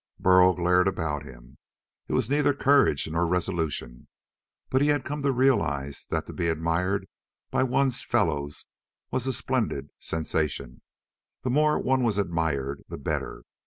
[0.19, 1.59] Burl glared about him.
[2.07, 4.07] It was neither courage nor resolution,
[4.71, 7.07] but he had come to realize that to be admired
[7.51, 8.65] by one's fellows
[9.11, 10.81] was a splendid sensation.
[11.43, 13.43] The more one was admired, the better.